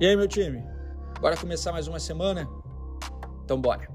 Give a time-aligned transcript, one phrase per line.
[0.00, 0.60] E aí, meu time?
[1.20, 2.48] Bora começar mais uma semana?
[3.44, 3.88] Então bora!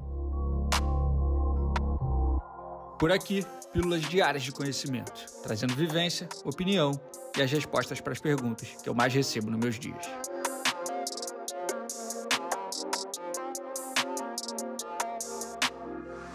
[2.97, 6.91] Por aqui, pílulas diárias de conhecimento, trazendo vivência, opinião
[7.38, 10.05] e as respostas para as perguntas que eu mais recebo nos meus dias.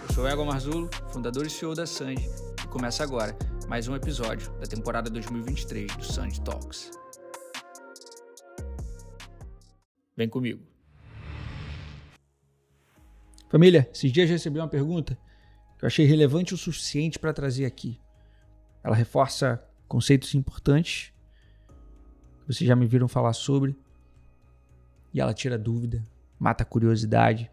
[0.06, 2.30] Eu sou Ego Marzulo, fundador e CEO da Sanji,
[2.62, 3.34] e começa agora
[3.66, 7.03] mais um episódio da temporada 2023 do Sanji Talks.
[10.16, 10.62] Vem comigo.
[13.48, 15.18] Família, esses dias recebi uma pergunta
[15.78, 18.00] que eu achei relevante o suficiente para trazer aqui.
[18.82, 21.12] Ela reforça conceitos importantes
[22.40, 23.76] que vocês já me viram falar sobre
[25.12, 26.04] e ela tira dúvida,
[26.38, 27.50] mata a curiosidade.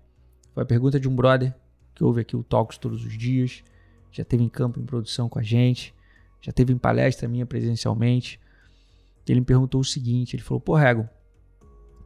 [0.53, 1.53] Foi a pergunta de um brother
[1.93, 3.63] que ouve aqui o Talks todos os dias,
[4.11, 5.93] já teve em campo em produção com a gente,
[6.41, 8.39] já teve em palestra minha presencialmente.
[9.27, 11.07] Ele me perguntou o seguinte: ele falou, pô, Rego,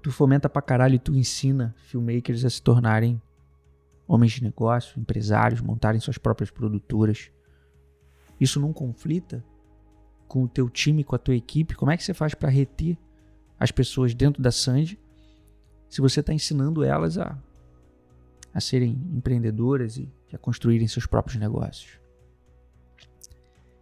[0.06, 3.20] tu fomenta pra caralho e tu ensina filmmakers a se tornarem
[4.08, 7.32] homens de negócio, empresários, montarem suas próprias produtoras.
[8.40, 9.44] Isso não conflita
[10.28, 11.74] com o teu time, com a tua equipe?
[11.74, 12.96] Como é que você faz para reter
[13.60, 15.00] as pessoas dentro da Sandy
[15.90, 17.36] se você está ensinando elas a,
[18.54, 22.00] a serem empreendedoras e a construírem seus próprios negócios?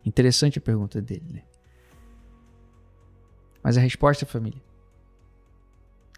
[0.05, 1.43] Interessante a pergunta dele, né?
[3.61, 4.61] Mas a resposta, família,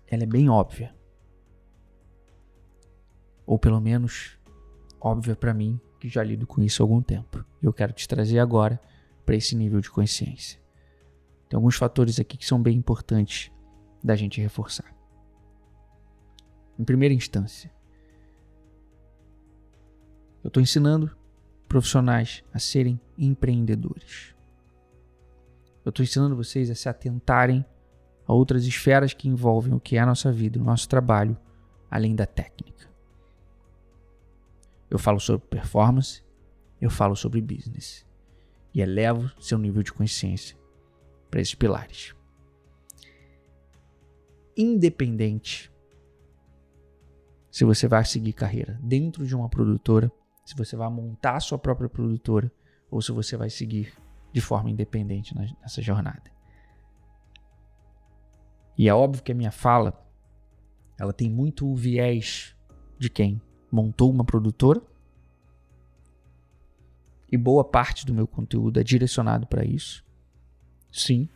[0.07, 0.95] ela é bem óbvia.
[3.45, 4.37] Ou pelo menos
[4.99, 7.43] óbvia para mim, que já lido com isso há algum tempo.
[7.61, 8.79] Eu quero te trazer agora
[9.25, 10.59] para esse nível de consciência.
[11.49, 13.51] Tem alguns fatores aqui que são bem importantes
[14.03, 14.95] da gente reforçar.
[16.77, 17.71] Em primeira instância,
[20.43, 21.15] eu estou ensinando
[21.67, 24.35] profissionais a serem empreendedores.
[25.83, 27.65] Eu estou ensinando vocês a se atentarem
[28.27, 31.37] a outras esferas que envolvem o que é a nossa vida, o nosso trabalho,
[31.89, 32.89] além da técnica.
[34.89, 36.23] Eu falo sobre performance,
[36.79, 38.05] eu falo sobre business
[38.73, 40.57] e elevo seu nível de consciência
[41.29, 42.13] para esses pilares.
[44.57, 45.71] Independente
[47.55, 50.11] se você vai seguir carreira dentro de uma produtora,
[50.45, 52.51] se você vai montar sua própria produtora
[52.91, 53.93] ou se você vai seguir
[54.33, 56.34] de forma independente nessa jornada.
[58.77, 60.05] E é óbvio que a minha fala
[60.97, 62.55] ela tem muito o viés
[62.97, 63.41] de quem
[63.71, 64.81] montou uma produtora.
[67.31, 70.05] E boa parte do meu conteúdo é direcionado para isso.
[70.91, 71.27] Sim.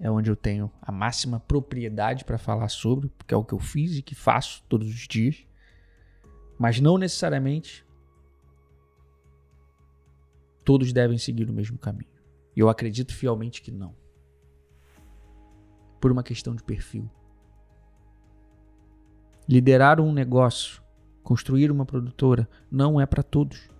[0.00, 3.58] É onde eu tenho a máxima propriedade para falar sobre, porque é o que eu
[3.58, 5.46] fiz e que faço todos os dias.
[6.58, 7.84] Mas não necessariamente
[10.64, 12.10] todos devem seguir o mesmo caminho.
[12.56, 13.94] E eu acredito fielmente que não
[16.04, 17.10] por uma questão de perfil.
[19.48, 20.82] Liderar um negócio,
[21.22, 23.70] construir uma produtora, não é para todos.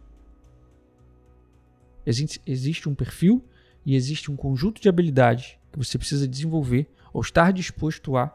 [2.07, 3.45] Existe, um perfil
[3.85, 8.35] e existe um conjunto de habilidades que você precisa desenvolver ou estar disposto a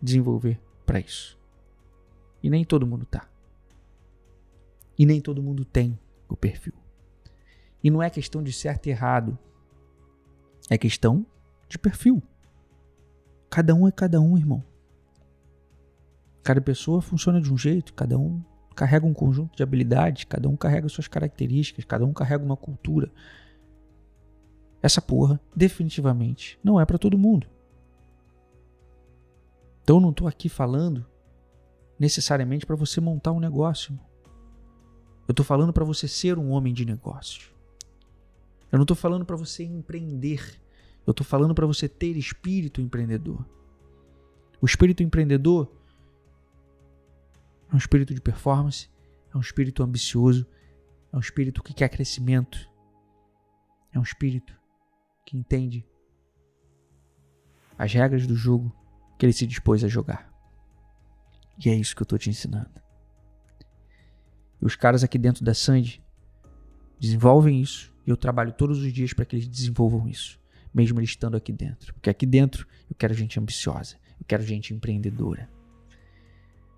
[0.00, 1.38] desenvolver para isso.
[2.42, 3.28] E nem todo mundo tá.
[4.98, 5.98] E nem todo mundo tem
[6.30, 6.72] o perfil.
[7.84, 9.38] E não é questão de certo e errado.
[10.70, 11.26] É questão
[11.68, 12.22] de perfil.
[13.50, 14.62] Cada um é cada um, irmão.
[16.42, 18.42] Cada pessoa funciona de um jeito, cada um
[18.74, 23.10] carrega um conjunto de habilidades, cada um carrega suas características, cada um carrega uma cultura.
[24.82, 27.48] Essa porra, definitivamente, não é para todo mundo.
[29.82, 31.06] Então eu não estou aqui falando
[31.98, 33.98] necessariamente para você montar um negócio.
[35.26, 37.50] Eu estou falando para você ser um homem de negócios.
[38.70, 40.60] Eu não estou falando para você empreender.
[41.06, 43.46] Eu estou falando para você ter espírito empreendedor.
[44.60, 45.70] O espírito empreendedor
[47.70, 48.90] é um espírito de performance,
[49.32, 50.44] é um espírito ambicioso,
[51.12, 52.58] é um espírito que quer crescimento,
[53.92, 54.52] é um espírito
[55.24, 55.86] que entende
[57.78, 58.74] as regras do jogo
[59.16, 60.32] que ele se dispôs a jogar.
[61.64, 62.80] E é isso que eu estou te ensinando.
[64.60, 66.02] E os caras aqui dentro da Sandy
[66.98, 70.40] desenvolvem isso e eu trabalho todos os dias para que eles desenvolvam isso
[70.76, 71.94] mesmo ele estando aqui dentro.
[71.94, 75.48] Porque aqui dentro eu quero gente ambiciosa, eu quero gente empreendedora.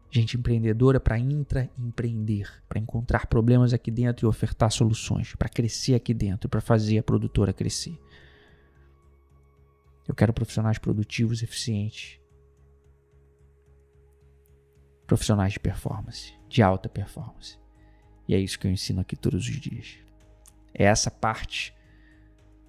[0.09, 6.15] Gente empreendedora para intraempreender, para encontrar problemas aqui dentro e ofertar soluções, para crescer aqui
[6.15, 7.99] dentro, para fazer a produtora crescer.
[10.07, 12.19] Eu quero profissionais produtivos, eficientes.
[15.07, 17.59] Profissionais de performance, de alta performance.
[18.27, 19.99] E é isso que eu ensino aqui todos os dias.
[20.73, 21.75] É essa parte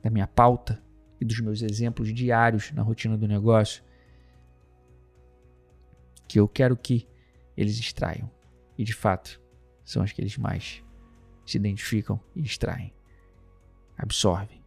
[0.01, 0.81] da minha pauta
[1.19, 3.83] e dos meus exemplos diários na rotina do negócio
[6.27, 7.07] que eu quero que
[7.57, 8.29] eles extraiam.
[8.77, 9.41] E de fato,
[9.83, 10.83] são as que eles mais
[11.45, 12.93] se identificam e extraem,
[13.97, 14.63] absorvem,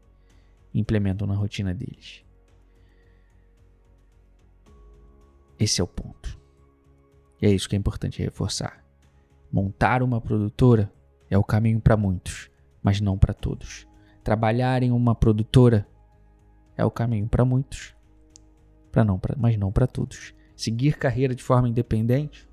[0.74, 2.24] implementam na rotina deles.
[5.58, 6.38] Esse é o ponto.
[7.40, 8.84] E é isso que é importante reforçar.
[9.50, 10.92] Montar uma produtora
[11.30, 12.50] é o caminho para muitos,
[12.82, 13.86] mas não para todos.
[14.24, 15.86] Trabalhar em uma produtora
[16.82, 17.94] é o caminho para muitos,
[18.90, 20.34] para não, pra, mas não para todos.
[20.54, 22.48] Seguir carreira de forma independente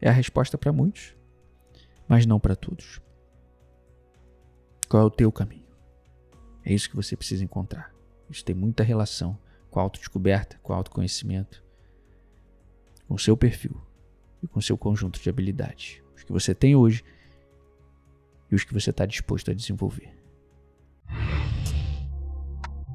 [0.00, 1.14] é a resposta para muitos,
[2.08, 3.00] mas não para todos.
[4.88, 5.66] Qual é o teu caminho?
[6.64, 7.94] É isso que você precisa encontrar.
[8.28, 9.38] Isso tem muita relação
[9.70, 11.64] com a autodescoberta, com o autoconhecimento,
[13.06, 13.80] com o seu perfil
[14.42, 16.02] e com o seu conjunto de habilidades.
[16.16, 17.04] Os que você tem hoje
[18.50, 20.19] e os que você está disposto a desenvolver.